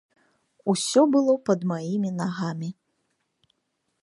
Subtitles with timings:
[0.73, 2.69] Усё было пад маімі нагамі.